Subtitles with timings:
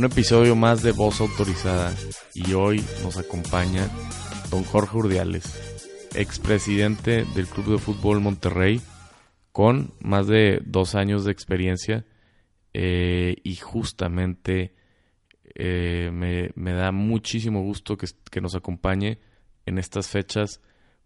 [0.00, 1.94] un episodio más de Voz Autorizada.
[2.32, 3.86] Y hoy nos acompaña
[4.50, 8.80] don Jorge Urdiales, expresidente del Club de Fútbol Monterrey,
[9.52, 12.06] con más de dos años de experiencia
[12.72, 14.74] eh, y justamente
[15.54, 19.18] eh, me, da muchísimo gusto que, que nos acompañe
[19.66, 20.62] en estas fechas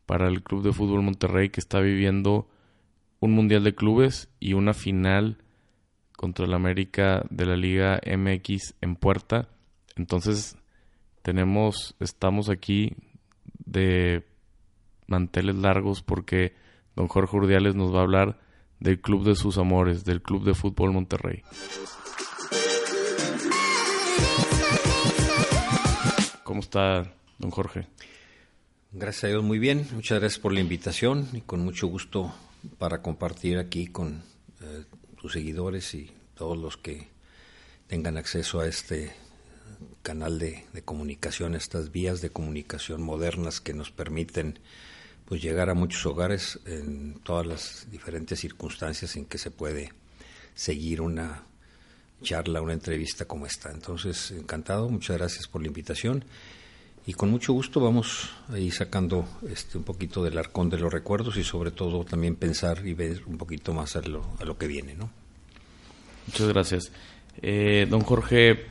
[0.06, 2.48] para el Club de Fútbol Monterrey que está viviendo
[3.18, 5.43] un Mundial de Clubes y una final
[6.24, 9.46] contra el América de la Liga MX en puerta.
[9.94, 10.56] Entonces,
[11.20, 12.96] tenemos, estamos aquí
[13.66, 14.26] de
[15.06, 16.54] manteles largos porque
[16.96, 18.40] don Jorge Urdiales nos va a hablar
[18.80, 21.42] del club de sus amores, del Club de Fútbol Monterrey.
[26.42, 27.86] ¿Cómo está, don Jorge?
[28.92, 29.86] Gracias a Dios, muy bien.
[29.92, 32.34] Muchas gracias por la invitación y con mucho gusto
[32.78, 34.22] para compartir aquí con
[34.62, 34.84] eh,
[35.24, 37.08] tus seguidores y todos los que
[37.86, 39.10] tengan acceso a este
[40.02, 44.58] canal de, comunicación, estas vías de comunicación modernas que nos permiten
[45.24, 49.94] pues llegar a muchos hogares en todas las diferentes circunstancias en que se puede
[50.54, 51.44] seguir una
[52.22, 53.70] charla, una entrevista como esta.
[53.70, 56.26] Entonces, encantado, muchas gracias por la invitación
[57.06, 61.36] y con mucho gusto vamos ahí sacando este un poquito del arcón de los recuerdos
[61.36, 64.66] y sobre todo también pensar y ver un poquito más a lo, a lo que
[64.66, 65.10] viene, ¿no?
[66.26, 66.92] Muchas gracias.
[67.42, 68.64] Eh, don Jorge,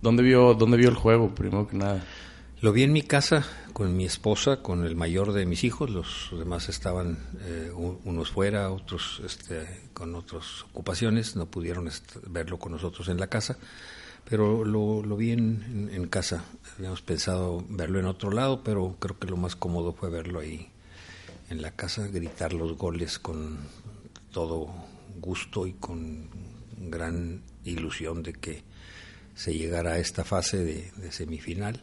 [0.00, 2.04] ¿dónde vio, ¿dónde vio el juego, primero que nada?
[2.60, 6.30] Lo vi en mi casa con mi esposa, con el mayor de mis hijos, los
[6.38, 11.90] demás estaban eh, unos fuera, otros este, con otras ocupaciones, no pudieron
[12.28, 13.58] verlo con nosotros en la casa,
[14.28, 16.44] pero lo, lo vi en, en, casa.
[16.78, 20.68] Habíamos pensado verlo en otro lado, pero creo que lo más cómodo fue verlo ahí
[21.50, 23.58] en la casa, gritar los goles con
[24.32, 24.68] todo
[25.20, 26.28] gusto y con
[26.78, 28.62] gran ilusión de que
[29.34, 31.80] se llegara a esta fase de, semifinal.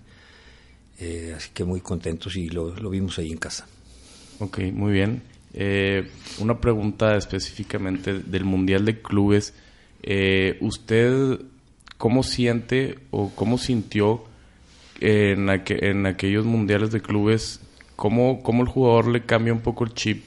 [1.00, 3.68] Eh, así que muy contentos y lo, vimos ahí en casa.
[4.40, 5.22] Ok, muy bien.
[5.53, 6.09] Eh,
[6.40, 9.53] una pregunta específicamente del Mundial de Clubes.
[10.03, 11.40] Eh, ¿Usted
[12.00, 14.24] cómo siente o cómo sintió
[15.00, 15.50] en,
[16.08, 17.62] aquellos Mundiales de Clubes?
[17.96, 20.24] ¿Cómo, ¿Cómo, el jugador le cambia un poco el chip?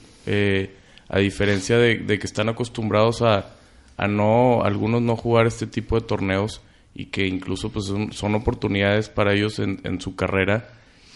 [1.09, 3.57] a diferencia de que están acostumbrados a
[3.97, 6.61] a no algunos no jugar este tipo de torneos
[6.95, 10.69] y que incluso pues son, oportunidades para ellos en, en su carrera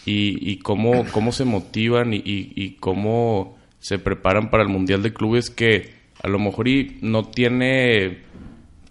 [0.04, 5.12] y, y cómo, cómo se motivan y, y, cómo se preparan para el Mundial de
[5.12, 5.92] Clubes que
[6.22, 8.18] a lo mejor y no tiene,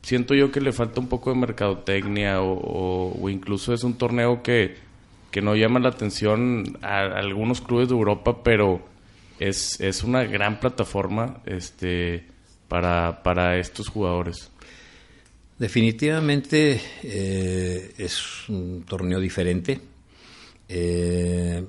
[0.08, 4.76] siento yo que le falta un poco de mercadotecnia o, incluso es un torneo que,
[5.32, 8.82] que no llama la atención a, a algunos clubes de Europa, pero
[9.38, 12.26] es, es una gran plataforma, este
[12.70, 14.50] para, para estos jugadores?
[15.60, 19.82] Definitivamente eh, es un torneo diferente.
[20.70, 21.66] Eh,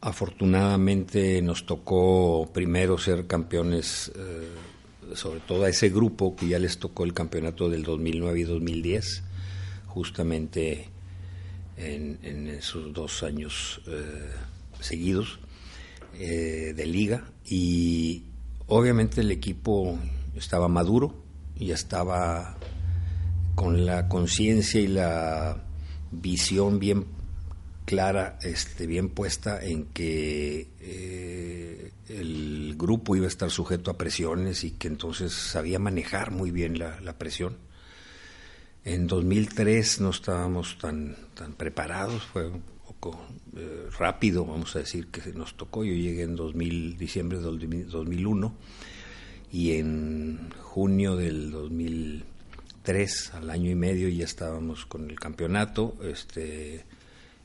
[0.00, 4.48] afortunadamente nos tocó primero ser campeones, eh,
[5.14, 9.22] sobre todo a ese grupo que ya les tocó el campeonato del 2009 y 2010,
[9.86, 10.88] justamente
[11.76, 13.80] en, en esos dos años
[14.80, 15.38] seguidos
[16.18, 17.24] de liga.
[17.44, 18.24] Y,
[18.74, 19.98] Obviamente el equipo
[20.34, 21.14] estaba maduro,
[21.58, 22.56] ya estaba
[23.54, 25.62] con la conciencia y la
[26.10, 27.04] visión bien
[27.84, 31.71] clara, este, bien puesta en que eh,
[32.20, 36.78] el grupo iba a estar sujeto a presiones y que entonces sabía manejar muy bien
[36.78, 37.56] la, presión.
[38.84, 43.20] En 2003 no estábamos tan, tan preparados, fue un poco
[43.56, 45.84] eh, rápido, vamos a decir, que nos tocó.
[45.84, 48.54] Yo llegué en 2000, diciembre del 2001
[49.52, 55.94] y en junio del 2003, al año y medio, ya estábamos con el campeonato.
[56.02, 56.84] Este,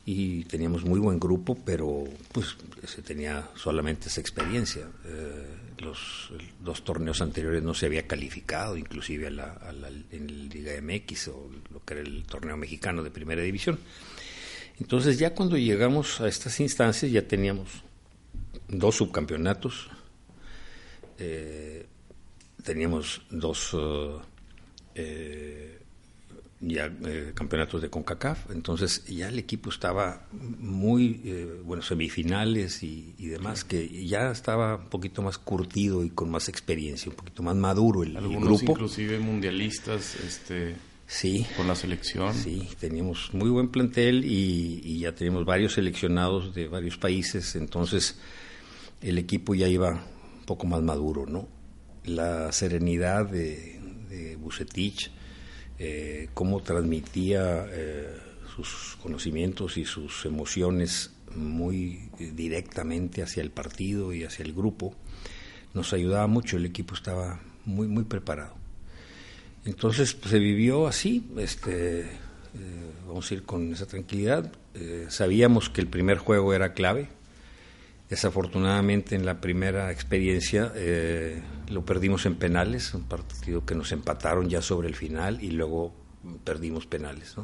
[0.10, 2.56] y teníamos muy buen grupo, pero pues
[2.86, 4.88] se tenía solamente esa experiencia.
[5.04, 5.46] Eh,
[5.80, 6.32] los
[6.62, 11.52] dos torneos anteriores no se había calificado, inclusive a la, en el Liga MX o
[11.74, 13.80] lo que era el torneo mexicano de primera división.
[14.80, 17.68] Entonces ya cuando llegamos a estas instancias ya teníamos
[18.70, 19.90] dos subcampeonatos,
[21.20, 21.86] eh,
[22.64, 23.76] teníamos dos
[24.96, 25.80] eh,
[26.60, 26.92] ya
[27.36, 34.32] campeonatos de CONCACAF, entonces ya el equipo estaba muy, bueno, semifinales y, demás, que ya
[34.32, 38.42] estaba un poquito más curtido y con más experiencia, un poquito más maduro el, Algunos
[38.42, 38.72] el grupo.
[38.72, 40.76] inclusive mundialistas, este
[41.08, 41.46] Sí.
[41.56, 42.34] Con la selección.
[42.34, 48.20] Sí, teníamos muy buen plantel y, ya teníamos varios seleccionados de varios países, entonces
[49.02, 51.48] el equipo ya iba un poco más maduro, ¿no?
[52.04, 53.80] La serenidad de,
[54.10, 55.12] de Bucetich,
[55.80, 58.08] eh, cómo transmitía eh,
[58.56, 64.96] sus conocimientos y sus emociones muy directamente hacia el partido y hacia el grupo,
[65.74, 68.56] nos ayudaba mucho, el equipo estaba muy, muy preparado.
[69.66, 72.08] Entonces pues, se vivió así, este, eh,
[73.08, 74.52] vamos a ir con esa tranquilidad.
[75.10, 77.10] sabíamos que el primer juego era clave,
[78.10, 84.48] Desafortunadamente en la primera experiencia eh, lo perdimos en penales, un partido que nos empataron
[84.50, 85.94] ya sobre el final y luego
[86.46, 87.36] perdimos penales.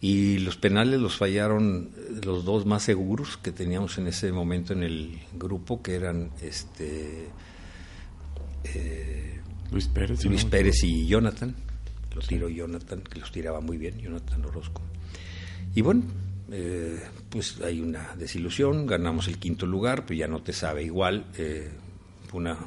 [0.00, 1.90] Y los penales los fallaron
[2.24, 7.28] los dos más seguros que teníamos en ese momento en el grupo, que eran este
[8.64, 9.40] eh,
[9.70, 11.54] Luis Pérez, Luis Pérez y Jonathan.
[12.14, 14.80] Los tiró Jonathan, que los tiraba muy bien, Jonathan Orozco.
[15.74, 16.02] Y bueno,
[16.50, 16.98] eh,
[17.28, 21.26] pues hay una desilusión, ganamos el quinto lugar, pero ya no te sabe igual.
[21.36, 21.70] Eh,
[22.28, 22.58] fue una,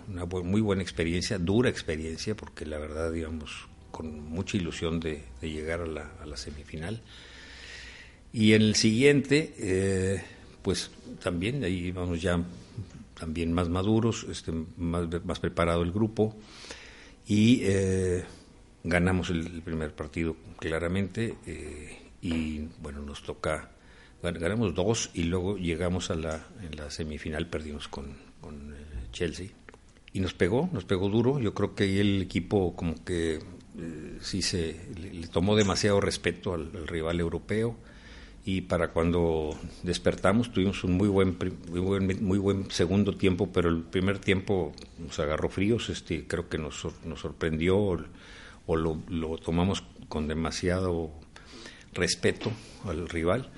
[0.44, 6.26] muy buena experiencia, dura experiencia, porque la verdad, digamos, con mucha ilusión de, llegar a
[6.26, 7.02] la, semifinal.
[8.34, 10.24] Y en el siguiente, eh,
[10.62, 10.92] pues
[11.22, 12.40] también, ahí vamos ya
[13.20, 16.36] también más maduros, este, más preparado el grupo,
[17.28, 17.64] y
[18.84, 21.36] ganamos el, primer partido claramente
[22.22, 23.71] y bueno, nos toca,
[24.22, 28.78] ganamos dos y luego llegamos a la, en la semifinal, perdimos con, con eh,
[29.12, 29.48] Chelsea.
[30.14, 34.18] Y nos pegó, nos pegó duro, yo creo que ahí el equipo como que eh,
[34.20, 37.76] sí se le, tomó demasiado respeto al, rival europeo.
[38.44, 41.38] Y para cuando despertamos tuvimos un muy buen,
[41.70, 46.50] muy buen muy buen segundo tiempo pero el primer tiempo nos agarró fríos este creo
[46.50, 51.12] que nos, nos sorprendió o, lo, lo tomamos con demasiado
[51.94, 52.52] respeto
[52.84, 53.52] al rival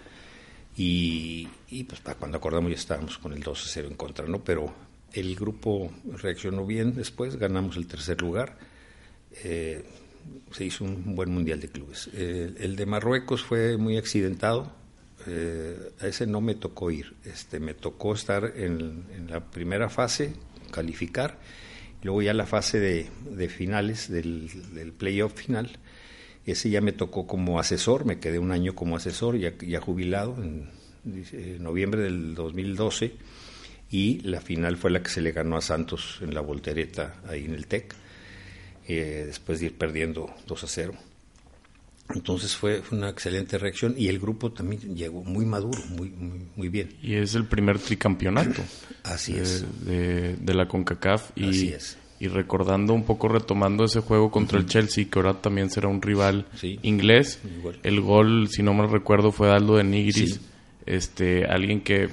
[0.75, 1.47] y,
[1.87, 4.43] pues cuando acordamos ya estábamos con el 2-0 en contra, ¿no?
[4.43, 4.73] Pero
[5.11, 8.57] el grupo reaccionó bien después, ganamos el tercer lugar,
[9.43, 9.83] eh,
[10.51, 12.09] se hizo un buen mundial de clubes.
[12.13, 14.71] el de Marruecos fue muy accidentado,
[15.27, 20.33] eh, a ese no me tocó ir, este, me tocó estar en, la primera fase,
[20.71, 21.39] calificar,
[22.01, 25.79] luego ya la fase de, finales del playoff final
[26.45, 30.35] ese ya me tocó como asesor, me quedé un año como asesor, ya, ya jubilado,
[30.41, 30.69] en,
[31.61, 33.13] noviembre del 2012,
[33.89, 37.45] y la final fue la que se le ganó a Santos en la voltereta ahí
[37.45, 37.93] en el TEC,
[38.87, 40.93] eh, después de ir perdiendo 2 a 0.
[42.13, 46.09] Entonces fue, una excelente reacción y el grupo también llegó muy maduro, muy,
[46.55, 46.89] muy, bien.
[47.01, 48.61] Y es el primer tricampeonato.
[49.03, 49.65] Así es.
[49.85, 51.31] De, de, la CONCACAF.
[51.35, 55.41] Y Así es y recordando un poco, retomando ese juego contra el Chelsea, que ahora
[55.41, 56.45] también será un rival
[56.81, 57.41] inglés.
[57.83, 60.39] El gol, si no me recuerdo, fue de Aldo de Nigris,
[60.85, 62.07] este, alguien que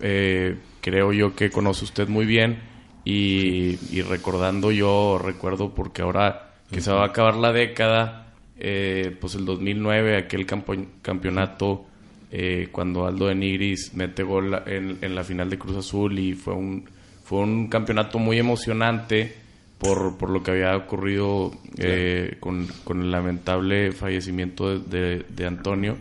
[0.00, 2.60] eh, creo yo que conoce usted muy bien.
[3.04, 9.34] Y, recordando yo, recuerdo porque ahora que se va a acabar la década, eh, pues
[9.34, 11.84] el 2009, aquel campeonato,
[12.30, 16.32] eh, cuando Aldo de Nigris mete gol en, en la final de Cruz Azul y
[16.32, 16.88] fue un,
[17.22, 19.41] fue un campeonato muy emocionante
[19.82, 25.96] por, por lo que había ocurrido eh, con, con, el lamentable fallecimiento de, de, Antonio.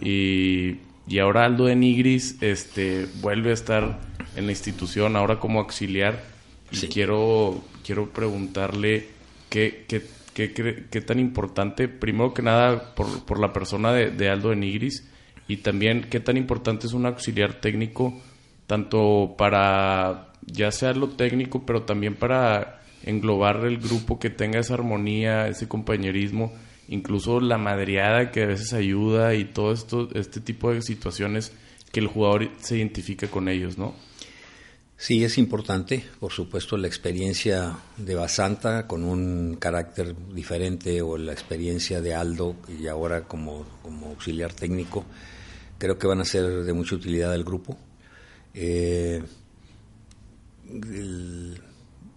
[0.00, 4.00] Y, y, ahora Aldo de Nigris este, vuelve a estar
[4.34, 6.24] en la institución, ahora como auxiliar.
[6.70, 9.08] Y quiero, quiero preguntarle
[9.50, 10.02] qué, qué,
[10.32, 14.56] qué, qué, tan importante, primero que nada, por, por la persona de, de Aldo de
[14.56, 15.06] Nigris,
[15.48, 18.18] y también qué tan importante es un auxiliar técnico,
[18.66, 24.74] tanto para ya sea lo técnico, pero también para englobar el grupo que tenga esa
[24.74, 26.52] armonía, ese compañerismo,
[26.88, 31.52] incluso la madreada que a veces ayuda y todo esto, este tipo de situaciones
[31.90, 33.94] que el jugador se identifica con ellos, ¿no?
[34.96, 41.32] Sí, es importante, por supuesto, la experiencia de Basanta con un carácter diferente o la
[41.32, 45.04] experiencia de Aldo y ahora como, como auxiliar técnico,
[45.78, 47.76] creo que van a ser de mucha utilidad al grupo.
[48.54, 49.20] Eh,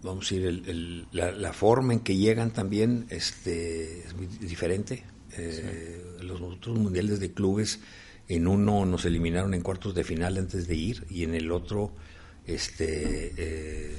[0.05, 5.03] vamos a decir, la, forma en que llegan también este, es muy diferente.
[5.37, 7.79] Eh, los otros mundiales de clubes,
[8.27, 11.91] en uno nos eliminaron en cuartos de final antes de ir y en el otro
[12.45, 13.95] este, eh,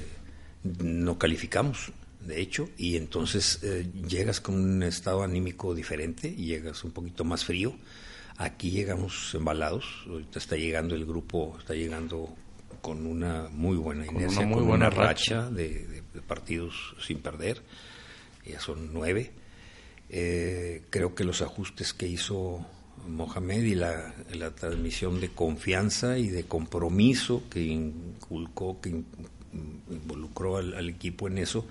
[0.63, 1.91] no calificamos,
[2.25, 7.45] de hecho, y entonces eh, llegas con un estado anímico diferente llegas un poquito más
[7.45, 7.75] frío.
[8.37, 12.35] Aquí llegamos embalados, ahorita está llegando el grupo, está llegando
[12.87, 17.61] con una muy buena inercia, con, una, muy buena racha, de, partidos sin perder,
[18.45, 19.33] ya son nueve.
[20.09, 22.65] Eh, creo que los ajustes que hizo
[23.05, 24.13] Mohamed y la,
[24.55, 29.03] transmisión de confianza y de compromiso que inculcó, que
[29.91, 31.65] involucró al, equipo en eso,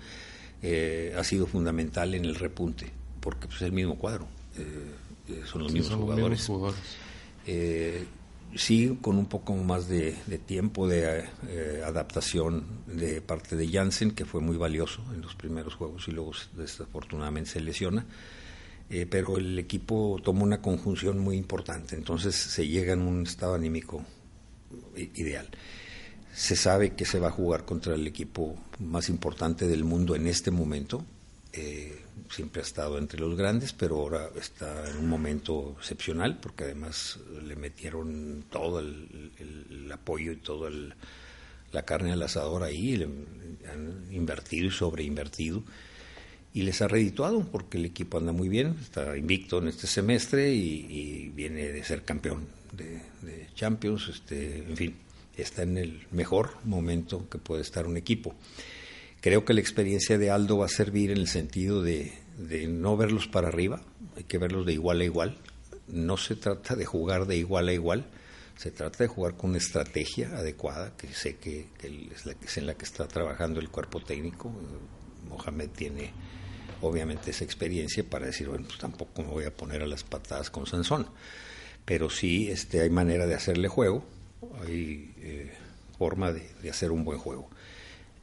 [0.61, 4.29] eh, ha sido fundamental en el repunte, porque pues, es el mismo cuadro,
[5.51, 6.51] son los mismos jugadores.
[8.55, 10.13] Sí, con un poco más de,
[10.47, 11.25] tiempo de
[11.85, 16.33] adaptación de parte de Jansen, que fue muy valioso en los primeros juegos y luego
[16.57, 18.07] desafortunadamente se lesiona.
[19.11, 24.05] pero el equipo toma una conjunción muy importante, entonces se llega en un estado anímico
[25.15, 25.49] ideal.
[26.33, 30.27] Se sabe que se va a jugar contra el equipo más importante del mundo en
[30.27, 31.05] este momento.
[31.53, 36.65] Eh, siempre ha estado entre los grandes, pero ahora está en un momento excepcional porque
[36.65, 40.71] además le metieron todo el, apoyo y toda
[41.73, 45.63] la carne al asador ahí, le han invertido y sobreinvertido
[46.53, 50.53] y les ha redituado porque el equipo anda muy bien, está invicto en este semestre
[50.53, 55.07] y, viene de ser campeón de, de Champions, este, en fin
[55.37, 58.35] está en el mejor momento que puede estar un equipo.
[59.27, 62.13] Creo que la experiencia de Aldo va a servir en el sentido de,
[62.69, 63.83] no verlos para arriba,
[64.17, 65.37] hay que verlos de igual a igual.
[65.89, 68.07] No se trata de jugar de igual a igual,
[68.57, 72.67] se trata de jugar con una estrategia adecuada, que sé que, es, la, es en
[72.69, 74.53] la que está trabajando el cuerpo técnico.
[75.29, 76.13] Mohamed tiene
[76.81, 80.51] obviamente esa experiencia para decir, bueno, pues tampoco me voy a poner a las patadas
[80.51, 81.09] con Sansón,
[81.85, 84.07] pero sí este, hay manera de hacerle juego
[84.63, 85.53] hay eh,
[85.99, 87.49] forma de, hacer un buen juego.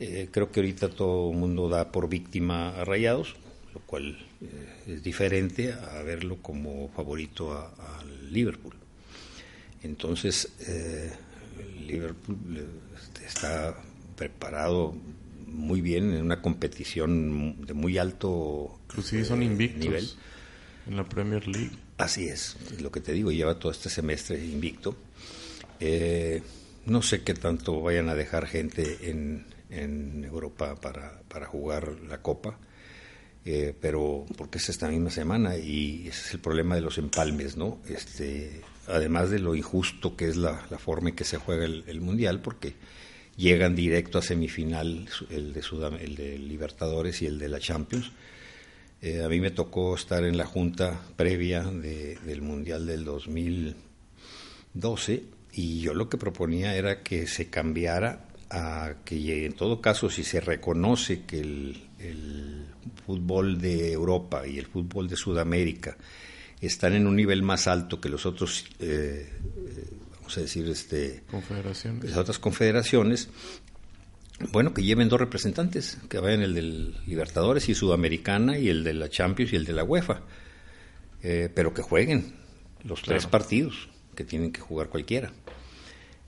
[0.04, 3.36] Eh, creo que ahorita todo el mundo da por víctima a Rayados,
[3.74, 8.76] lo cual eh, es diferente a verlo como favorito al Liverpool.
[9.82, 12.38] Entonces, el Liverpool
[12.96, 13.76] este, está
[14.16, 14.96] preparado
[15.48, 20.10] muy bien en una competición de muy alto Inclusive son invictos nivel.
[20.88, 21.72] En la Premier League.
[21.98, 24.96] Así es, lo que te digo, lleva todo este semestre invicto.
[25.80, 26.42] Eh,
[26.86, 32.58] no sé qué tanto vayan a dejar gente en, Europa para, jugar la Copa,
[33.46, 37.58] eh, pero porque es esta misma semana y ese es el problema de los empalmes,
[37.58, 37.80] ¿no?
[37.90, 42.42] Este, además de lo injusto que es la, forma en que se juega el, Mundial,
[42.42, 42.76] porque
[43.36, 45.62] llegan directo a semifinal el de,
[46.02, 48.12] el de Libertadores y el de la Champions.
[49.02, 55.82] Eh, a mí me tocó estar en la junta previa del Mundial del 2012 y
[55.82, 60.40] yo lo que proponía era que se cambiara a que en todo caso si se
[60.40, 61.82] reconoce que el,
[63.06, 65.98] fútbol de Europa y el fútbol de Sudamérica
[66.62, 69.30] están en un nivel más alto que los otros eh,
[70.16, 72.04] vamos a decir este confederaciones.
[72.04, 73.30] las otras confederaciones
[74.52, 78.94] bueno que lleven dos representantes que vayan el del Libertadores y Sudamericana y el de
[78.94, 80.22] la Champions y el de la UEFA
[81.24, 82.36] eh, pero que jueguen
[82.84, 85.32] los tres partidos que tienen que jugar cualquiera.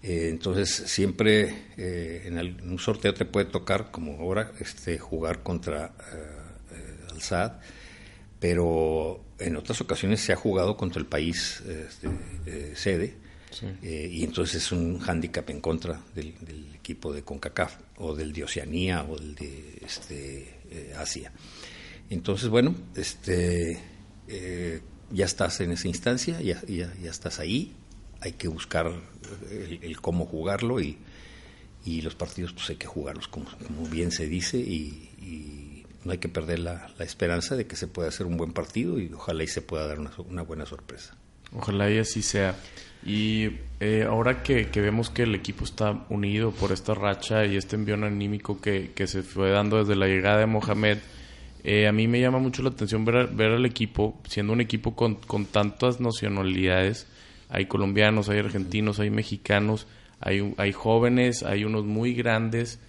[0.05, 5.95] Eh, entonces siempre eh, en, un sorteo te puede tocar, como ahora, este, jugar contra
[6.13, 7.53] eh, Al Saad,
[8.39, 13.15] pero en otras ocasiones se ha jugado contra el país este, sede.
[13.81, 16.35] y entonces es un hándicap en contra del,
[16.75, 21.31] equipo de CONCACAF o del de Oceanía o del de este, Asia.
[22.11, 23.79] Entonces, bueno, este,
[25.09, 27.73] ya estás en esa instancia, ya, ya, estás ahí,
[28.21, 28.91] hay que buscar
[29.81, 30.97] el, cómo jugarlo y,
[31.85, 36.19] y, los partidos pues hay que jugarlos como, como bien se dice y, no hay
[36.19, 39.47] que perder la, esperanza de que se pueda hacer un buen partido y ojalá y
[39.47, 41.17] se pueda dar una, buena sorpresa.
[41.51, 42.55] Ojalá y así sea.
[43.03, 47.75] Y eh, ahora que, vemos que el equipo está unido por esta racha y este
[47.75, 50.99] envío anímico que, que se fue dando desde la llegada de Mohamed,
[51.67, 54.95] eh, a mí me llama mucho la atención ver, ver al equipo, siendo un equipo
[54.95, 57.07] con, con tantas nacionalidades.
[57.49, 59.87] Hay colombianos, hay argentinos, hay mexicanos,
[60.19, 62.79] hay, hay jóvenes, hay unos muy grandes.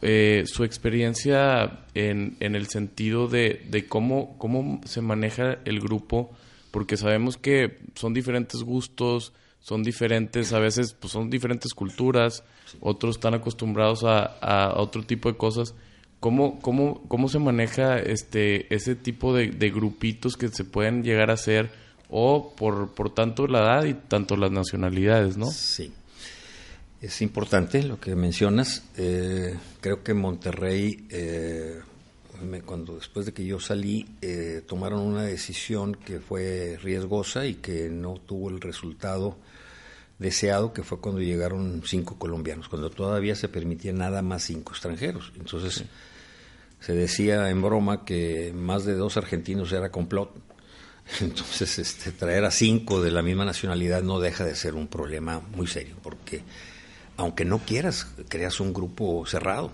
[0.00, 6.32] Eh, su experiencia en, en el sentido de, de, cómo, cómo se maneja el grupo,
[6.72, 12.42] porque sabemos que son diferentes gustos, son diferentes, a veces pues son diferentes culturas,
[12.80, 15.74] otros están acostumbrados a, a otro tipo de cosas.
[16.22, 21.34] ¿Cómo, cómo, cómo se maneja este, ese tipo de, grupitos que se pueden llegar a
[21.34, 21.72] hacer
[22.14, 25.46] o por, por tanto la edad y tanto las nacionalidades, no?
[25.50, 25.92] Sí.
[27.00, 28.84] Es importante lo que mencionas.
[28.96, 31.80] Eh, creo que Monterrey, eh,
[32.66, 37.88] cuando después de que yo salí, eh, tomaron una decisión que fue riesgosa y que
[37.88, 39.38] no tuvo el resultado
[40.18, 45.32] deseado, que fue cuando llegaron cinco colombianos, cuando todavía se permitía nada más cinco extranjeros.
[45.36, 45.84] Entonces,
[46.78, 50.51] se decía en broma que más de dos argentinos era complot.
[51.20, 55.40] Entonces, este, traer a cinco de la misma nacionalidad no deja de ser un problema
[55.54, 56.42] muy serio, porque
[57.16, 59.70] aunque no quieras, creas un grupo cerrado.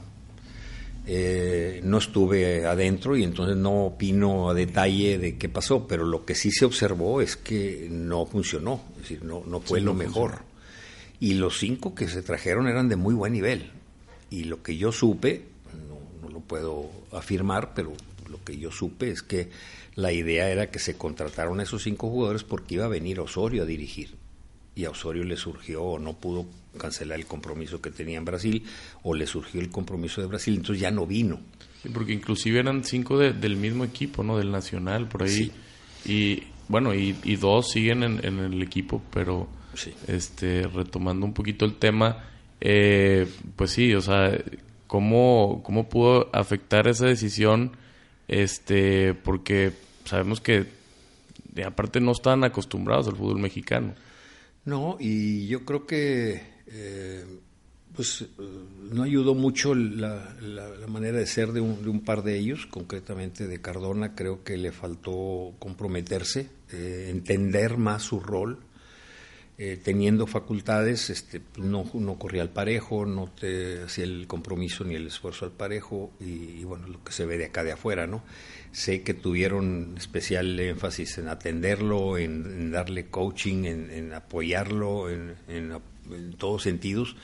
[1.10, 6.26] Eh, no estuve adentro y entonces no opino a detalle de qué pasó, pero lo
[6.26, 10.42] que sí se observó es que no funcionó, es decir, no, no fue lo mejor.
[11.18, 13.70] Y los cinco que se trajeron eran de muy buen nivel.
[14.28, 15.46] Y lo que yo supe,
[15.88, 17.94] no, no lo puedo afirmar, pero
[18.28, 19.48] lo que yo supe es que
[19.98, 23.64] la idea era que se contrataron a esos cinco jugadores porque iba a venir Osorio
[23.64, 24.14] a dirigir.
[24.76, 26.46] Y a Osorio le surgió o no pudo
[26.78, 28.62] cancelar el compromiso que tenía en Brasil
[29.02, 31.40] o le surgió el compromiso de Brasil, entonces ya no vino.
[31.92, 34.38] porque inclusive eran cinco del mismo equipo, ¿no?
[34.38, 35.50] Del Nacional, por ahí.
[36.04, 39.48] Y bueno, y, dos siguen en, el equipo, pero
[40.06, 42.24] este retomando un poquito el tema,
[42.60, 43.26] eh,
[43.56, 44.30] pues sí, o sea,
[44.86, 47.72] ¿cómo, ¿cómo pudo afectar esa decisión?
[48.28, 49.72] Este, porque
[50.08, 50.66] sabemos que
[51.64, 53.94] aparte no están acostumbrados al fútbol mexicano.
[54.64, 57.24] No, y yo creo que eh,
[57.94, 58.26] pues eh,
[58.92, 60.36] no ayudó mucho la,
[60.86, 64.56] manera de ser de un, de un, par de ellos, concretamente de Cardona, creo que
[64.56, 68.58] le faltó comprometerse, eh, entender más su rol,
[69.58, 74.94] eh, teniendo facultades, este, no, no corría al parejo, no te hacía el compromiso ni
[74.94, 78.22] el esfuerzo al parejo, y, bueno, lo que se ve de acá de afuera, ¿no?
[78.70, 86.62] Sé que tuvieron especial énfasis en atenderlo, en, darle coaching, en, apoyarlo, en, en todos
[86.62, 87.16] sentidos,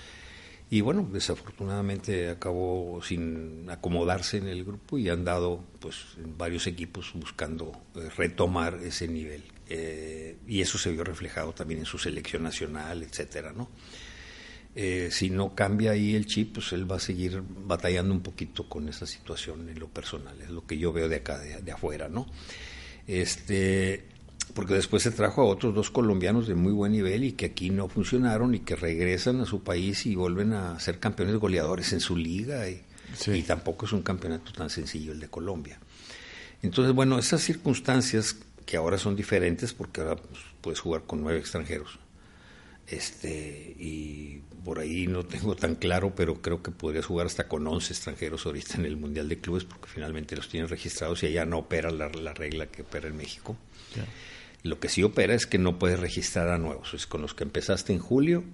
[0.74, 6.66] y bueno, desafortunadamente acabó sin acomodarse en el grupo y han dado pues en varios
[6.66, 9.44] equipos buscando eh, retomar ese nivel.
[9.68, 13.70] Eh, y eso se vio reflejado también en su selección nacional, etcétera, ¿no?
[14.76, 18.68] Eh, si no cambia ahí el chip, pues él va a seguir batallando un poquito
[18.68, 22.08] con esa situación en lo personal, es lo que yo veo de acá, de, afuera,
[22.08, 22.26] ¿no?
[23.06, 24.04] Este,
[24.52, 27.70] porque después se trajo a otros dos colombianos de muy buen nivel y que aquí
[27.70, 32.00] no funcionaron y que regresan a su país y vuelven a ser campeones goleadores en
[32.00, 32.82] su liga y,
[33.26, 35.78] y tampoco es un campeonato tan sencillo el de Colombia.
[36.62, 41.38] Entonces, bueno, esas circunstancias que ahora son diferentes porque ahora pues, puedes jugar con nueve
[41.38, 41.98] extranjeros.
[42.86, 47.66] Este, y por ahí no tengo tan claro, pero creo que podrías jugar hasta con
[47.66, 51.46] once extranjeros ahorita en el Mundial de Clubes porque finalmente los tienen registrados y allá
[51.46, 53.56] no opera la, regla que opera en México.
[54.62, 56.94] Lo que sí opera es que no puedes registrar a nuevos.
[56.94, 58.44] Es con los que empezaste en julio,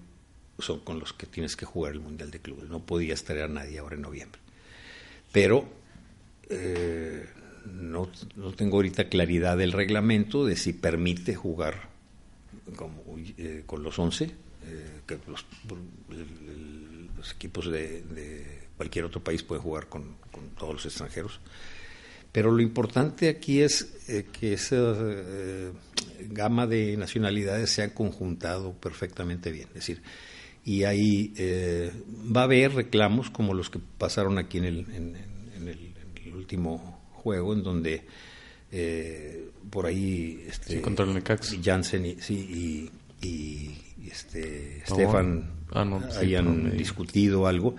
[0.58, 2.68] son con los que tienes que jugar el Mundial de Clubes.
[2.68, 4.40] No podías traer a nadie ahora en noviembre.
[5.32, 5.68] Pero
[6.48, 7.26] eh,
[7.66, 11.88] no, no, tengo ahorita claridad del reglamento de si permite jugar
[12.76, 13.02] como,
[13.38, 14.30] eh, con los 11, eh,
[15.06, 15.46] que los,
[17.34, 20.16] equipos de, cualquier otro país pueden jugar con,
[20.58, 21.40] todos los extranjeros.
[22.32, 24.94] Pero lo importante aquí es eh, que esa
[26.28, 29.68] gama de nacionalidades se ha conjuntado perfectamente bien.
[29.68, 30.02] Es decir,
[30.64, 31.34] y ahí
[32.34, 37.52] va a haber reclamos como los que pasaron aquí en el, en el último juego
[37.52, 38.02] en donde
[38.72, 41.22] eh, por ahí este, contra el
[41.62, 42.90] Jansen y, sí,
[43.22, 47.76] y, este, Stefan ah, hayan discutido algo.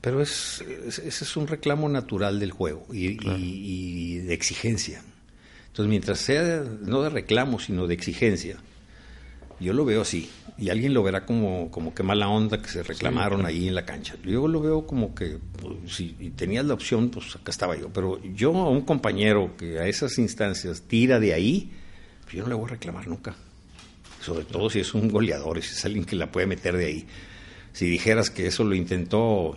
[0.00, 5.02] Pero es, ese es un reclamo natural del juego y, y, de exigencia.
[5.68, 8.58] Entonces, mientras sea no de reclamo, sino de exigencia,
[9.60, 12.82] yo lo veo así y alguien lo verá como, como que mala onda que se
[12.82, 14.14] reclamaron ahí en la cancha.
[14.24, 17.88] Yo lo veo como que pues, si tenías la opción, pues acá estaba yo.
[17.92, 21.72] Pero yo a un compañero que a esas instancias tira de ahí,
[22.22, 23.34] pues yo no le voy a reclamar nunca.
[24.20, 27.06] Sobre todo si es un goleador, si es alguien que la puede meter de ahí.
[27.72, 29.56] Si dijeras que eso lo intentó,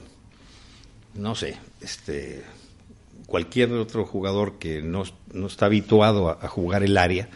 [1.13, 2.43] no sé, este
[3.27, 7.29] cualquier otro jugador que no, no está habituado a, jugar el área,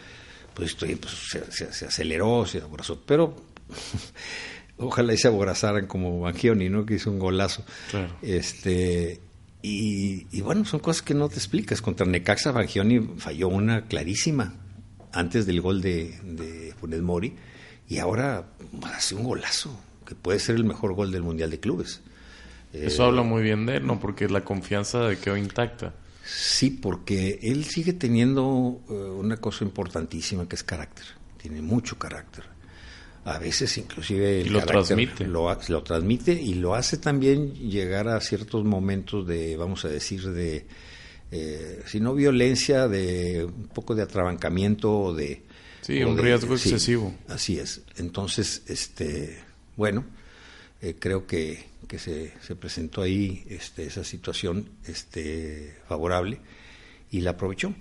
[0.54, 3.00] pues, pues se, se, aceleró, se abrazó.
[3.06, 3.36] Pero
[4.82, 6.84] ojalá y se aborazaran como Bangioni, ¿no?
[6.84, 7.64] Que hizo un golazo.
[8.20, 9.20] Este,
[9.62, 11.80] y, bueno, son cosas que no te explicas.
[11.80, 14.54] Contra Necaxa, Bangioni falló una clarísima
[15.12, 17.34] antes del gol de, de Funes Mori
[17.88, 18.46] y ahora
[18.94, 22.00] hace un golazo que puede ser el mejor gol del Mundial de Clubes.
[22.72, 24.00] Eso habla muy bien de él, ¿no?
[24.00, 25.92] Porque la confianza de quedó intacta.
[26.24, 31.04] Sí, porque él sigue teniendo eh, una cosa importantísima que es carácter.
[31.36, 32.51] Tiene mucho carácter
[33.24, 35.26] a veces inclusive lo transmite.
[35.26, 40.66] Lo, transmite y lo hace también llegar a ciertos momentos de, vamos a decir, de,
[41.30, 45.42] eh, si no violencia, de un poco de atrabancamiento o de...
[45.82, 47.12] Sí, un riesgo excesivo.
[47.28, 47.82] así es.
[47.96, 49.40] Entonces, este,
[49.76, 50.04] bueno,
[50.80, 56.38] eh, creo que, que se, se, presentó ahí este, esa situación este, favorable
[57.10, 57.74] y la aprovechó.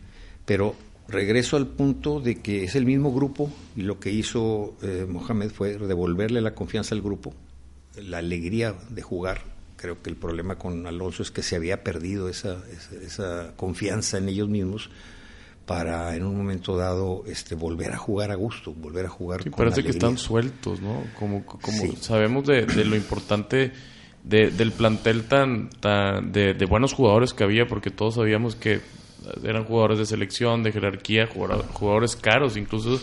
[0.46, 0.76] Pero
[1.08, 5.52] regreso al punto de que es el mismo grupo y lo que hizo eh, Mohamed
[5.52, 7.34] fue devolverle la confianza al grupo,
[7.98, 9.42] la alegría de jugar,
[9.82, 12.62] Creo que el problema con Alonso es que se había perdido esa,
[13.04, 14.92] esa, confianza en ellos mismos
[15.66, 19.50] para en un momento dado este volver a jugar a gusto, volver a jugar sí,
[19.50, 21.04] parece que están sueltos, ¿no?
[21.18, 23.72] Como, como sabemos de, lo importante
[24.24, 28.82] del plantel tan, tan de, buenos jugadores que había, porque todos sabíamos que
[29.44, 33.00] eran jugadores de selección, de jerarquía, jugadores caros, incluso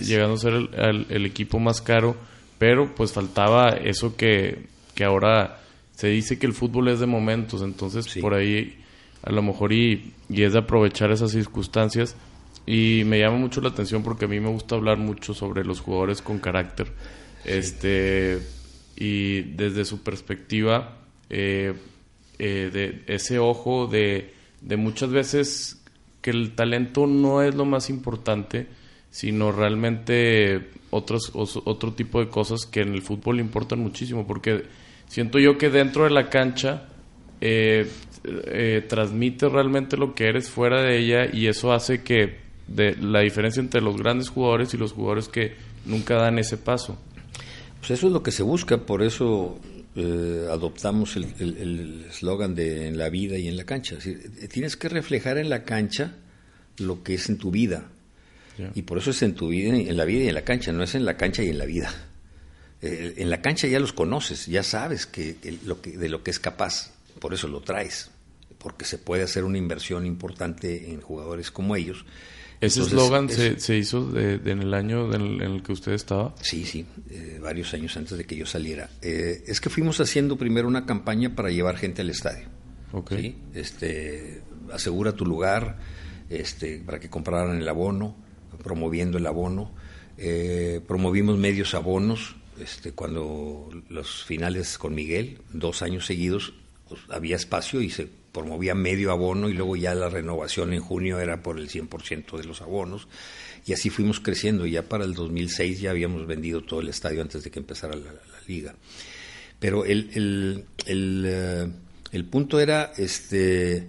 [0.00, 2.16] llegando a ser el, equipo más caro,
[2.58, 5.60] pero pues faltaba eso que, que ahora
[5.92, 8.78] se dice que el fútbol es de momentos, entonces por ahí
[9.22, 12.16] a lo mejor y, y, es de aprovechar esas circunstancias
[12.66, 15.80] y me llama mucho la atención porque a mí me gusta hablar mucho sobre los
[15.80, 16.92] jugadores con carácter
[17.44, 18.38] este
[18.96, 20.98] y desde su perspectiva
[21.30, 21.74] eh,
[22.38, 25.82] eh, de ese ojo de de muchas veces
[26.20, 28.66] que el talento no es lo más importante,
[29.10, 34.64] sino realmente otros, otro tipo de cosas que en el fútbol importan muchísimo, porque
[35.06, 36.88] siento yo que dentro de la cancha
[37.40, 37.88] eh,
[38.24, 43.20] eh, transmite realmente lo que eres fuera de ella y eso hace que de, la
[43.20, 46.98] diferencia entre los grandes jugadores y los jugadores que nunca dan ese paso.
[47.78, 49.58] Pues eso es lo que se busca, por eso
[49.96, 53.96] eh, adoptamos el eslogan de en la vida y en la cancha.
[54.50, 56.14] tienes que reflejar en la cancha
[56.78, 57.90] lo que es en tu vida.
[58.74, 60.82] Y por eso es en tu vida, en la vida y en la cancha, no
[60.82, 61.94] es en la cancha y en la vida.
[62.82, 66.32] Eh, en la cancha ya los conoces, ya sabes que, lo que, de lo que
[66.32, 68.10] es capaz, por eso lo traes,
[68.58, 72.04] porque se puede hacer una inversión importante en jugadores como ellos
[72.60, 76.34] ¿Ese eslogan se, se, hizo en el año en el, que usted estaba?
[76.40, 78.90] Sí, sí, eh, varios años antes de que yo saliera.
[79.00, 82.48] Eh, es que fuimos haciendo primero una campaña para llevar gente al estadio.
[82.92, 83.36] Okay.
[83.54, 84.42] Este,
[84.72, 85.78] asegura tu lugar
[86.30, 88.16] este, para que compraran el abono,
[88.62, 89.72] promoviendo el abono.
[90.16, 92.36] Eh, promovimos medios abonos.
[92.60, 96.54] Este, cuando los finales con Miguel, dos años seguidos,
[96.88, 101.20] pues, había espacio y se promovía medio abono y luego ya la renovación en junio
[101.20, 103.08] era por el 100% de los abonos
[103.66, 107.20] y así fuimos creciendo y ya para el 2006 ya habíamos vendido todo el estadio
[107.20, 108.12] antes de que empezara la,
[108.46, 108.74] liga.
[109.58, 111.68] Pero el, el, el, eh,
[112.12, 113.88] el, punto era este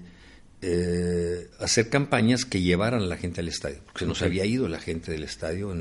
[0.61, 4.67] eh, hacer campañas que llevaran a la gente al estadio, porque se nos había ido
[4.67, 5.73] la gente del estadio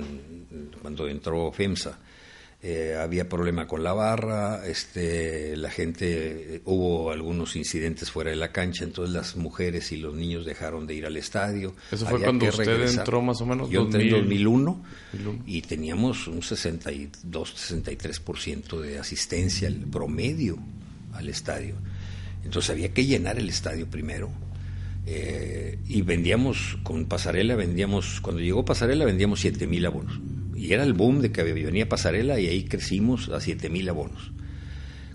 [0.81, 1.99] cuando entró FEMSA.
[2.61, 8.51] Eh, había problema con la barra, este, la gente, hubo algunos incidentes fuera de la
[8.51, 11.77] cancha, entonces las mujeres y los niños dejaron de ir al estadio.
[11.93, 13.71] ¿Eso fue cuando usted entró más o menos?
[13.71, 14.83] Yo entré en 2001,
[15.47, 20.59] y teníamos un 62-63% de asistencia, el promedio
[21.13, 21.77] al estadio.
[22.43, 24.33] Entonces había que llenar el estadio primero.
[25.07, 30.21] Eh, y vendíamos, con Pasarela vendíamos, cuando llegó Pasarela vendíamos 7 mil abonos
[30.59, 34.33] y era el boom de que venía pasarela y ahí crecimos a 7 mil abonos.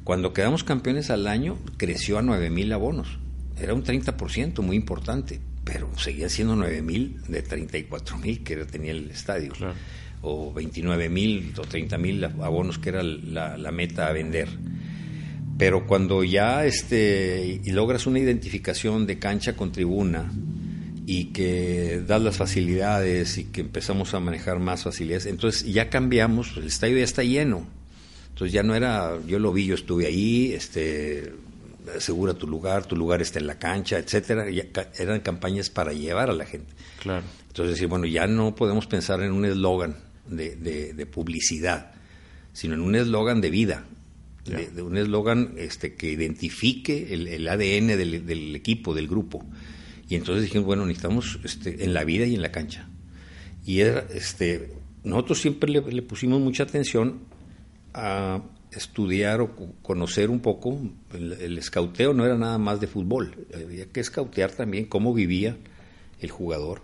[0.04, 3.20] Cuando quedamos campeones al año, creció a 9 mil abonos.
[3.60, 8.92] Era un 30%, muy importante, pero seguía siendo 9 mil de 34 mil que tenía
[8.92, 9.54] el estadio.
[10.22, 14.48] O 29 mil o 30 mil abonos que era la, la, meta a vender.
[15.58, 20.32] Pero cuando ya este, y logras una identificación de cancha con tribuna,
[21.06, 25.26] y que das las facilidades y que empezamos a manejar más facilidades.
[25.26, 27.68] Entonces ya cambiamos, el estadio ya está lleno.
[28.30, 31.34] Entonces ya no era, yo lo vi, yo estuve ahí, este,
[31.96, 34.46] asegura tu lugar, tu lugar está en la cancha, etcétera.
[34.98, 36.74] eran campañas para llevar a la gente.
[37.02, 37.24] Claro.
[37.48, 39.96] Entonces decir, bueno, ya no podemos pensar en un eslogan
[40.28, 41.92] de, de, publicidad,
[42.54, 43.86] sino en un eslogan de vida,
[44.46, 49.46] de, un eslogan este, que identifique el, el ADN del, del, equipo, del grupo.
[50.14, 52.88] Y entonces dijimos, bueno, necesitamos este, en la vida y en la cancha.
[53.66, 54.72] Y era, este,
[55.04, 57.22] nosotros siempre le, pusimos mucha atención
[57.96, 60.80] a estudiar o conocer un poco.
[61.16, 65.58] El, el, no era nada más de fútbol, había que escautear también cómo vivía
[66.20, 66.84] el jugador,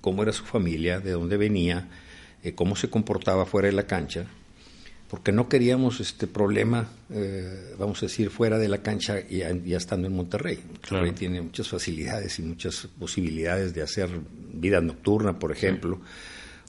[0.00, 1.88] cómo era su familia, de dónde venía,
[2.42, 4.26] eh, cómo se comportaba fuera de la cancha
[5.08, 9.76] porque no queríamos este problema, eh, vamos a decir, fuera de la cancha y ya,
[9.76, 10.60] estando en Monterrey.
[10.70, 14.10] Monterrey tiene muchas facilidades y muchas posibilidades de hacer
[14.52, 16.00] vida nocturna, por ejemplo,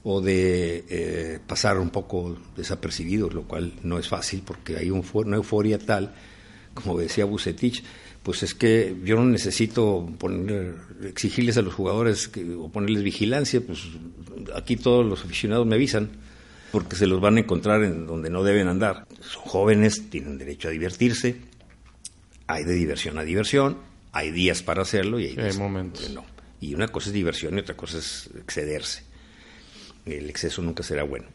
[0.04, 5.04] o de eh, pasar un poco desapercibido, lo cual no es fácil porque hay un,
[5.12, 6.14] una euforia tal,
[6.72, 7.84] como decía Bucetich,
[8.22, 13.80] pues es que yo no necesito poner, exigirles a los jugadores o ponerles vigilancia, pues
[14.54, 16.10] aquí todos los aficionados me avisan
[16.72, 19.06] porque se los van a encontrar en donde no deben andar.
[19.20, 21.36] Son jóvenes, tienen derecho a divertirse,
[22.46, 23.78] hay de diversión a diversión,
[24.12, 26.10] hay días para hacerlo y hay, momentos.
[26.10, 26.24] no.
[26.60, 29.04] Y una cosa es diversión y otra cosa es excederse.
[30.04, 31.26] El exceso nunca será bueno.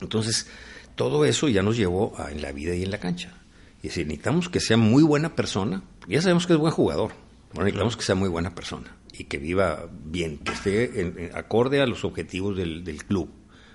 [0.00, 0.46] Entonces,
[0.94, 3.34] todo eso ya nos llevó a en la vida y en la cancha.
[3.82, 5.82] Y decir, necesitamos que sea muy buena persona.
[6.06, 7.12] Ya sabemos que es buen jugador.
[7.52, 11.80] Bueno, necesitamos que sea muy buena persona y que viva bien, que esté en, acorde
[11.80, 13.30] a los objetivos del, club,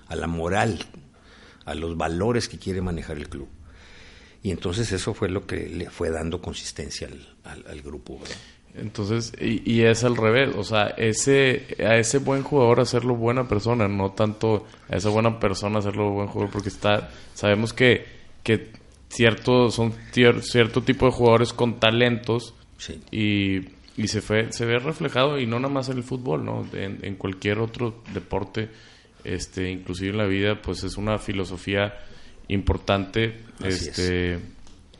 [0.08, 0.78] a la moral,
[1.64, 3.48] a los valores que quiere manejar el club.
[4.42, 7.08] Y entonces eso fue lo que le fue dando consistencia
[7.44, 8.20] al, grupo.
[8.74, 13.88] Entonces, y, es al revés, o sea, ese, a ese buen jugador hacerlo buena persona,
[13.88, 18.04] no tanto a esa buena persona hacerlo buen jugador, porque está, sabemos que,
[18.44, 18.70] que
[19.08, 22.54] cierto, son cierto tipo de jugadores con talentos
[23.10, 23.62] y,
[23.96, 26.64] y, se, fue, se ve reflejado, y no nada más en el fútbol, ¿no?
[26.72, 28.68] En, en cualquier otro deporte,
[29.26, 31.94] este, inclusive en la vida, pues es una filosofía
[32.48, 34.38] importante, este,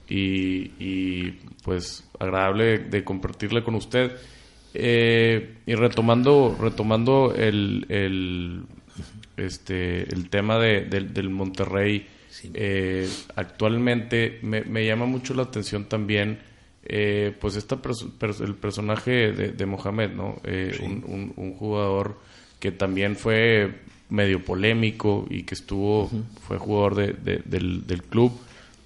[0.08, 1.30] y, y
[1.62, 4.12] pues agradable de compartirla con usted.
[4.74, 8.64] Eh, y retomando, retomando el, el,
[9.36, 12.06] este, el tema de, del Monterrey,
[12.52, 16.38] eh, actualmente me, me, llama mucho la atención también
[16.84, 17.80] eh, pues esta
[18.40, 20.40] el personaje de, Mohamed, ¿no?
[20.84, 22.18] un, un, jugador
[22.60, 26.10] que también fue medio polémico y que estuvo,
[26.46, 28.32] fue jugador de, del, del club.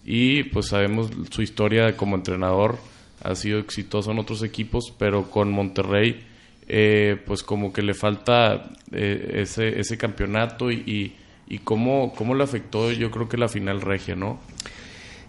[0.04, 2.78] Y pues sabemos su historia como entrenador.
[3.22, 6.24] Ha sido exitoso en otros equipos, pero con Monterrey,
[6.66, 11.14] eh, pues como que le falta eh, ese, ese campeonato y,
[11.46, 14.40] y, cómo, cómo le afectó yo creo que la final regia, ¿no?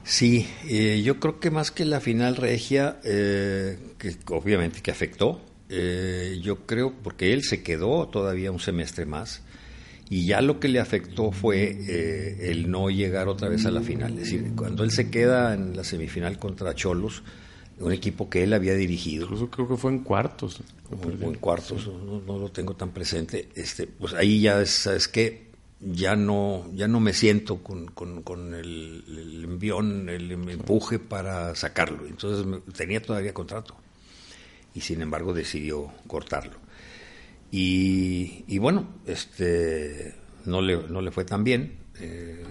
[0.04, 5.42] Sí, eh, yo creo que más que la final regia, que obviamente que afectó,
[6.42, 9.44] yo creo porque él se quedó todavía un semestre más
[10.12, 14.12] y ya lo que le afectó fue el no llegar otra vez a la final.
[14.20, 17.24] Es decir, cuando él se queda en la semifinal contra Cholos,
[17.80, 19.24] un equipo que él había dirigido.
[19.24, 20.62] Incluso creo que fue en cuartos.
[20.92, 21.88] en cuartos,
[22.28, 23.48] no, lo tengo tan presente.
[23.56, 29.46] Este, pues ahí ya sabes que ya no, ya no me siento con, con, el,
[29.46, 32.06] envión, el empuje para sacarlo.
[32.06, 32.46] Entonces
[32.76, 33.78] tenía todavía contrato
[34.76, 36.58] y sin embargo decidió cortarlo.
[37.52, 41.78] Y, y bueno, este, no le, no le fue tan bien.
[42.00, 42.44] Eh,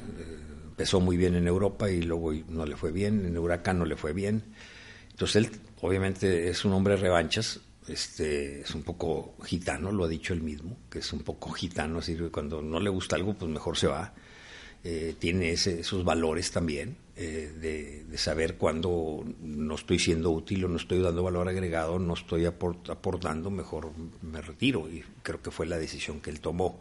[0.69, 3.25] empezó muy bien en Europa y luego no le fue bien.
[3.25, 4.45] En Huracán no le fue bien
[5.21, 5.51] entonces él
[5.83, 10.41] obviamente es un hombre de revanchas, este, es un poco gitano, lo ha dicho él
[10.41, 13.77] mismo, que es un poco gitano, así que cuando no le gusta algo, pues mejor
[13.77, 14.15] se va.
[14.83, 17.53] Eh, tiene esos valores también eh,
[18.09, 22.47] de, saber cuándo no estoy siendo útil o no estoy dando valor agregado, no estoy
[22.47, 24.89] aportando, mejor me retiro.
[24.91, 26.81] Y creo que fue la decisión que él tomó.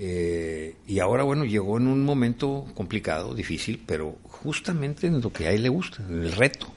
[0.00, 5.46] Eh, y ahora, bueno, llegó en un momento complicado, difícil, pero justamente en lo que
[5.46, 6.74] a él le gusta, en el reto.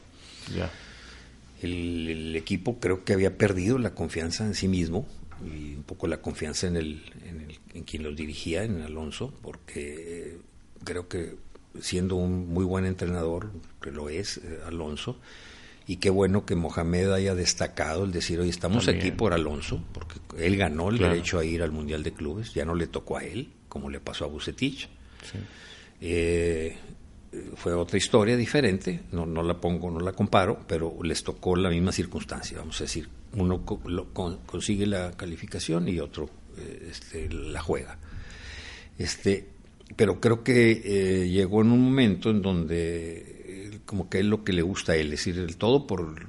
[1.64, 5.08] El, equipo creo que había perdido la confianza en sí mismo
[5.44, 7.02] y un poco la confianza en, el,
[7.74, 10.38] en, quien los dirigía, en Alonso, porque
[10.84, 11.36] creo que
[11.82, 15.18] siendo un muy buen entrenador, que lo es eh, Alonso,
[15.88, 20.20] y qué bueno que Mohamed haya destacado el decir, hoy estamos aquí por Alonso, porque
[20.38, 23.24] él ganó el derecho a ir al Mundial de Clubes, ya no le tocó a
[23.24, 24.90] él, como le pasó a Bucetich.
[26.02, 26.76] Eh,
[27.56, 31.70] fue otra historia diferente, no, no la pongo, no la comparo, pero les tocó la
[31.70, 33.64] misma circunstancia, vamos a decir, uno
[34.46, 37.98] consigue la calificación y otro eh, este, la juega.
[38.98, 39.48] Este,
[39.96, 44.44] pero creo que eh, llegó en un momento en donde eh, como que es lo
[44.44, 46.28] que le gusta a él, es decir, el todo por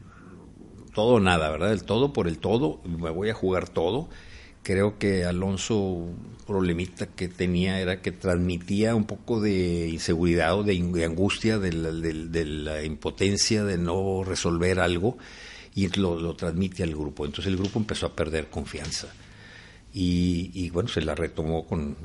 [0.95, 1.73] todo o nada, ¿verdad?
[1.73, 4.09] El todo por el todo, me voy a jugar todo
[4.69, 6.11] creo que Alonso
[6.47, 12.85] problemita que tenía era que transmitía un poco de inseguridad o de, angustia, de la,
[12.85, 15.17] impotencia de no resolver algo
[15.75, 17.25] y lo, transmite al grupo.
[17.25, 19.09] Entonces el grupo empezó a perder confianza.
[19.95, 21.97] Y, bueno, se la retomó con,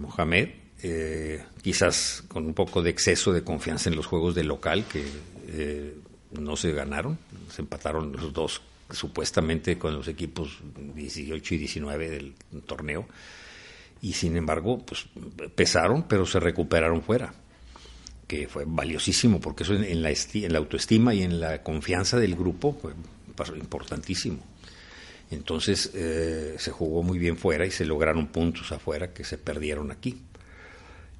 [0.00, 0.48] Mohamed,
[0.82, 5.04] eh, quizás con un poco de exceso de confianza en los juegos de local que
[5.48, 5.94] eh,
[6.32, 7.18] no se ganaron,
[7.50, 10.58] se empataron los dos supuestamente con los equipos
[10.94, 12.34] 18 y 19 del
[12.66, 13.06] torneo,
[14.02, 15.06] y sin embargo, pues
[15.54, 17.34] pesaron, pero se recuperaron fuera,
[18.26, 22.34] que fue valiosísimo, porque eso en la, en la autoestima y en la confianza del
[22.34, 22.92] grupo fue
[23.58, 24.38] importantísimo.
[25.30, 29.90] Entonces eh, se jugó muy bien fuera y se lograron puntos afuera que se perdieron
[29.92, 30.20] aquí.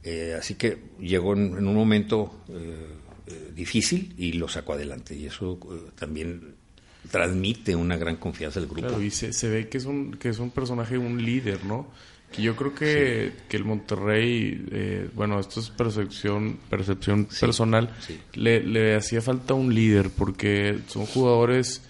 [0.03, 5.15] Eh, así que llegó en, un momento eh, difícil y lo sacó adelante.
[5.15, 5.59] Y eso
[5.95, 6.55] también
[7.11, 8.89] transmite una gran confianza al grupo.
[8.89, 11.89] Claro, y se, ve que es un que es un personaje, un líder, ¿no?
[12.33, 17.93] Que yo creo que, que el Monterrey, eh, bueno, esto es percepción percepción personal,
[18.35, 21.83] Le, le hacía falta un líder porque son jugadores...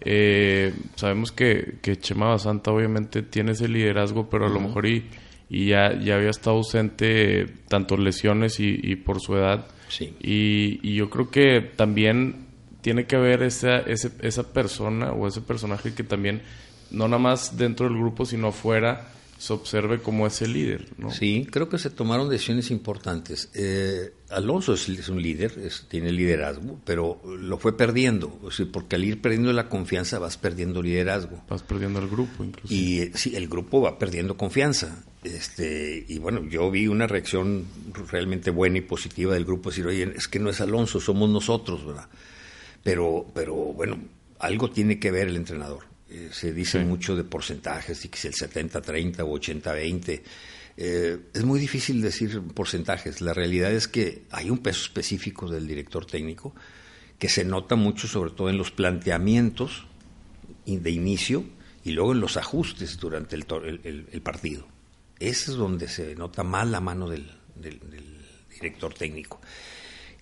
[0.00, 5.04] Eh, sabemos que, que Chema Santa obviamente tiene ese liderazgo, pero a lo mejor y,
[5.50, 10.14] y ya, ya había estado ausente tanto lesiones y, y por su edad Sí.
[10.20, 12.46] Y, y yo creo que también
[12.80, 16.42] tiene que haber esa, ese, esa persona o ese personaje que también,
[16.90, 20.88] no nada más dentro del grupo, sino afuera, se observe como ese líder.
[20.98, 21.10] ¿no?
[21.12, 23.48] Sí, creo que se tomaron decisiones importantes.
[23.54, 25.52] Eh, Alonso es, un líder,
[25.88, 30.36] tiene liderazgo, pero lo fue perdiendo, o sea, porque al ir perdiendo la confianza vas
[30.36, 31.42] perdiendo liderazgo.
[31.48, 32.74] Vas perdiendo el grupo, incluso.
[32.74, 35.04] Y eh, sí, el grupo va perdiendo confianza.
[35.22, 37.64] Este, y bueno, yo vi una reacción
[38.10, 41.86] realmente buena y positiva del grupo, decir, oye, es que no es Alonso, somos nosotros,
[41.86, 42.08] ¿verdad?
[42.82, 43.98] Pero, pero bueno,
[44.40, 45.87] algo tiene que ver el entrenador.
[46.10, 50.22] Eh, se dice mucho de porcentajes, y que es el 70-30 o 80-20.
[50.76, 53.20] Eh, es muy difícil decir porcentajes.
[53.20, 56.54] La realidad es que hay un peso específico del director técnico
[57.18, 59.86] que se nota mucho, sobre todo en los planteamientos
[60.64, 61.44] de inicio
[61.84, 64.68] y luego en los ajustes durante el, el, partido.
[65.18, 67.80] Ese es donde se nota más la mano del, del
[68.50, 69.40] director técnico.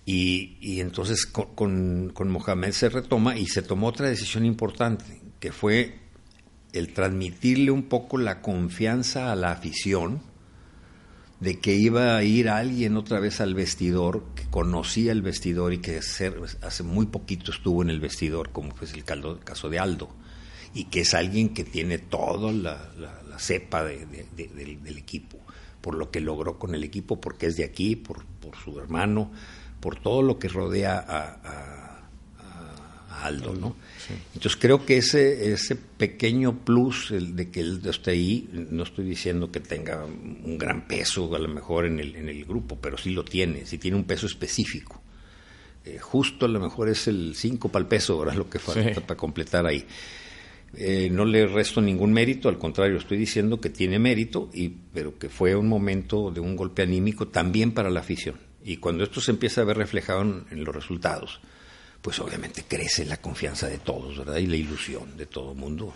[0.09, 5.99] Y, entonces con, con, Mohamed se retoma y se tomó otra decisión importante, que fue
[6.73, 10.21] el transmitirle un poco la confianza a la afición
[11.39, 15.79] de que iba a ir alguien otra vez al vestidor, que conocía el vestidor y
[15.79, 20.09] que hace muy poquito estuvo en el vestidor, como fue el, caso de Aldo,
[20.73, 22.91] y que es alguien que tiene toda la,
[23.37, 25.37] cepa del, equipo,
[25.79, 29.31] por lo que logró con el equipo, porque es de aquí, por, por su hermano,
[29.79, 31.96] por todo lo que rodea a,
[33.25, 33.75] Aldo, ¿no?
[34.33, 39.05] Entonces creo que ese, ese pequeño plus el de que él esté ahí, no estoy
[39.05, 42.97] diciendo que tenga un gran peso a lo mejor en el, en el grupo, pero
[42.97, 45.01] sí lo tiene, sí tiene un peso específico.
[45.87, 49.01] Eh, justo a lo mejor es el 5 para el peso, ahora lo que falta
[49.01, 49.85] para completar ahí.
[50.73, 55.17] Eh, no le resto ningún mérito, al contrario, estoy diciendo que tiene mérito, y, pero
[55.17, 58.35] que fue un momento de un golpe anímico también para la afición.
[58.63, 61.39] Y cuando esto se empieza a ver reflejado en, los resultados,
[62.01, 64.37] pues obviamente crece la confianza de todos, ¿verdad?
[64.37, 65.93] Y la ilusión de todo el mundo.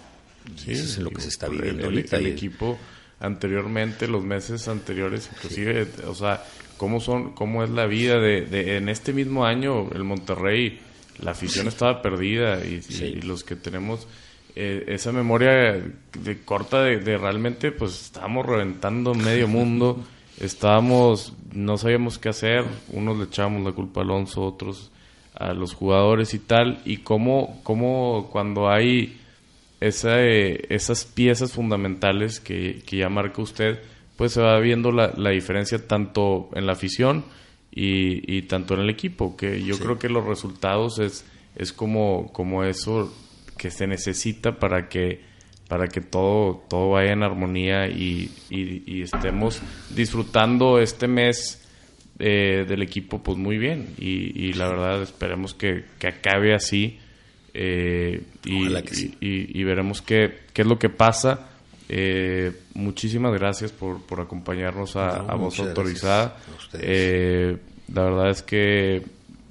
[0.67, 2.17] eso es lo que se está viviendo el, ahorita.
[2.17, 2.77] El, equipo
[3.19, 6.43] anteriormente, los meses anteriores, inclusive, o sea,
[6.77, 10.79] cómo son, cómo es la vida de, en este mismo año el Monterrey,
[11.19, 14.07] la afición estaba perdida y, los que tenemos
[14.55, 15.81] eh, esa memoria
[16.19, 20.03] de corta de, de, realmente, pues estábamos reventando medio mundo.
[20.39, 24.91] estábamos, no sabíamos qué hacer, unos le echábamos la culpa a Alonso, otros
[25.33, 29.19] a los jugadores y tal, y cómo, cómo cuando hay
[29.79, 33.79] esa, eh, esas piezas fundamentales que, que, ya marca usted,
[34.15, 37.25] pues se va viendo la, la diferencia tanto en la afición
[37.71, 42.31] y, y, tanto en el equipo, que yo creo que los resultados es, es como,
[42.33, 43.13] como eso
[43.57, 45.31] que se necesita para que
[45.71, 49.61] para que todo, todo vaya en armonía y, y, estemos
[49.95, 51.60] disfrutando este mes
[52.21, 56.99] eh, del equipo pues muy bien y, la verdad esperemos que, que acabe así
[57.53, 61.49] eh, y, veremos qué, qué es lo que pasa.
[61.89, 66.37] Eh, muchísimas gracias por, por acompañarnos a, a voz autorizada.
[66.73, 69.01] la verdad es que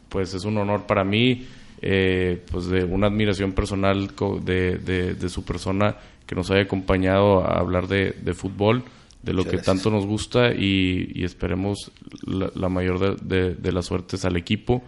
[0.08, 1.46] pues es un honor para mí
[1.82, 4.10] eh, pues de una admiración personal
[4.42, 4.76] de,
[5.14, 8.84] de, su persona que nos haya acompañado a hablar de, fútbol,
[9.22, 11.90] de lo que tanto nos gusta y, esperemos
[12.24, 14.82] la, mayor de, las suertes al equipo.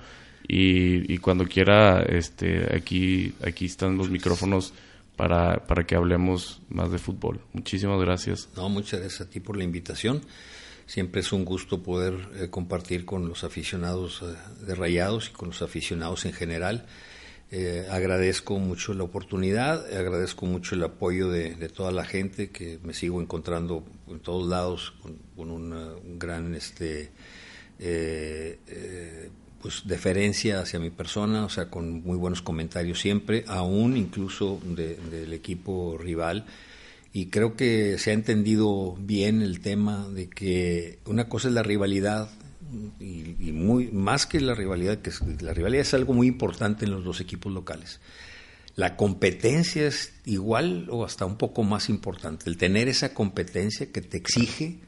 [0.48, 4.72] Y, cuando quiera, este, aquí, aquí están los micrófonos
[5.16, 7.40] para, para que hablemos más de fútbol.
[7.52, 8.48] Muchísimas gracias.
[8.56, 10.22] No, muchas gracias a ti por la invitación.
[10.86, 15.48] Siempre es un gusto poder eh, compartir con los aficionados eh, de Rayados y con
[15.48, 16.86] los aficionados en general.
[17.54, 22.94] Eh, agradezco mucho la oportunidad, agradezco mucho el apoyo de, toda la gente que me
[22.94, 24.94] sigo encontrando en todos lados
[25.36, 27.10] con, una un gran este,
[29.60, 35.32] pues deferencia hacia mi persona, o sea, con muy buenos comentarios siempre, aún incluso del
[35.34, 36.46] equipo rival.
[37.12, 41.62] Y creo que se ha entendido bien el tema de que una cosa es la
[41.62, 42.30] rivalidad
[43.00, 45.10] y, muy más que la rivalidad que
[45.40, 48.00] la rivalidad es algo muy importante en los dos equipos locales
[48.76, 54.00] la competencia es igual o hasta un poco más importante el tener esa competencia que
[54.00, 54.78] te exige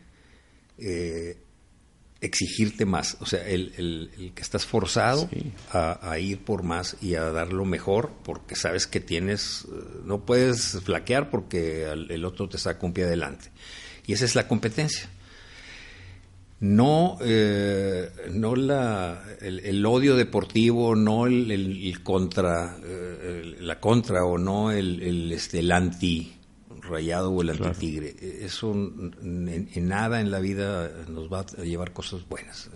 [0.79, 1.37] eh,
[2.25, 5.29] exigirte más, o sea, el, el, que estás forzado
[5.71, 10.25] a, ir por más y a dar lo mejor porque sabes que tienes, eh, no
[10.25, 13.51] puedes flaquear porque el otro te saca un pie adelante.
[14.07, 15.09] Y esa es la competencia.
[16.61, 24.71] No, eh, no la, el, odio deportivo, no el, contra, eh, la contra o no
[24.71, 26.33] el, este, el anti
[26.81, 28.15] rayado o el antitigre.
[28.41, 32.71] Eso en, nada en la vida nos va a llevar cosas buenas.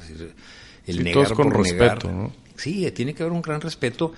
[0.87, 2.33] el negar con respeto, ¿no?
[2.57, 4.13] Sí, tiene que haber un gran respeto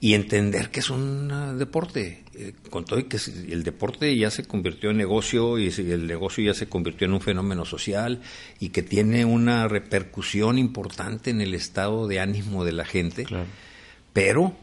[0.00, 2.24] y entender que es un ah, deporte.
[2.34, 3.18] Eh, con todo y que
[3.48, 7.20] el deporte ya se convirtió en negocio y el negocio ya se convirtió en un
[7.20, 8.20] fenómeno social
[8.58, 13.26] y que tiene una repercusión importante en el estado de ánimo de la gente.
[14.12, 14.56] Pero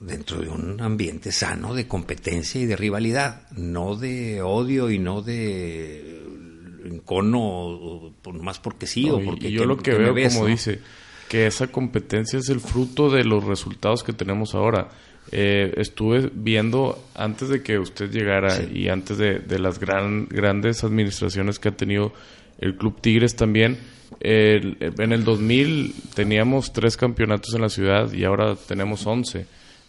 [0.00, 5.22] dentro de un ambiente sano de competencia y de rivalidad, no de odio y no
[5.22, 6.22] de
[6.84, 9.50] encono, más porque sí o porque...
[9.50, 10.80] yo lo que, veo, como dice,
[11.28, 14.88] que esa competencia es el fruto de los resultados que tenemos ahora.
[15.32, 21.58] Eh, estuve viendo antes de que usted llegara y antes de, las gran, grandes administraciones
[21.58, 22.12] que ha tenido
[22.58, 23.78] el Club Tigres también.
[24.20, 29.46] en el 2000 teníamos tres campeonatos en la ciudad y ahora tenemos once.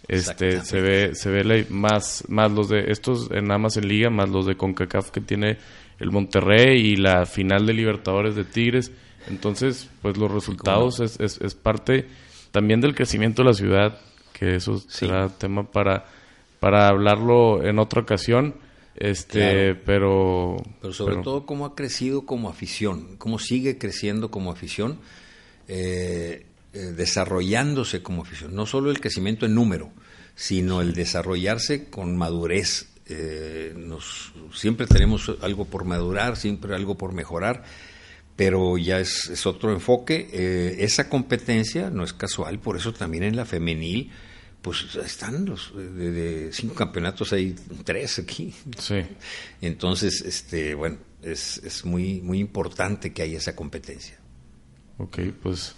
[0.07, 4.09] Este, se ve, se ve más, más los de estos en nada más en liga,
[4.09, 5.57] más los de CONCACAF que tiene
[5.99, 8.91] el Monterrey y la final de Libertadores de Tigres.
[9.29, 12.07] Entonces, pues los resultados es, es, parte
[12.51, 13.99] también del crecimiento de la ciudad,
[14.33, 16.05] que eso será tema para,
[16.59, 18.55] para hablarlo en otra ocasión.
[18.95, 20.57] Este, pero...
[20.81, 24.99] Pero sobre todo cómo ha crecido como afición, cómo sigue creciendo como afición.
[25.67, 29.89] Eh, eh, desarrollándose como afición, no solo el crecimiento en número,
[30.35, 32.89] sino el desarrollarse con madurez.
[33.07, 37.63] Eh, nos, siempre tenemos algo por madurar, siempre algo por mejorar,
[38.37, 40.29] pero ya es, otro enfoque.
[40.31, 44.11] Eh, esa competencia no es casual, por eso también en la femenil,
[44.61, 48.53] pues están los de, cinco campeonatos, hay tres aquí.
[48.79, 49.01] Sí.
[49.59, 54.17] Entonces, este, bueno, es, es muy, muy importante que haya esa competencia.
[54.99, 55.75] Ok, pues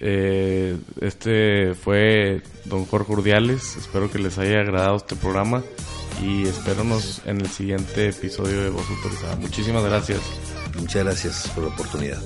[0.00, 3.76] eh, este fue don Jorge Urdiales.
[3.76, 5.62] Espero que les haya agradado este programa
[6.22, 9.36] y espéronos en el siguiente episodio de Voz Autorizada.
[9.36, 10.20] Muchísimas gracias.
[10.80, 12.20] Muchas gracias por la oportunidad.